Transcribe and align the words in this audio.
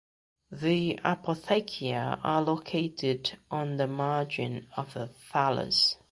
The 0.51 0.99
apothecia 1.05 2.19
are 2.23 2.41
located 2.41 3.37
on 3.51 3.77
the 3.77 3.85
margin 3.85 4.65
of 4.75 4.95
the 4.95 5.05
thallus. 5.31 5.97